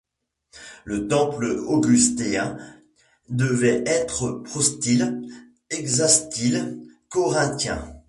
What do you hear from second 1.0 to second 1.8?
temple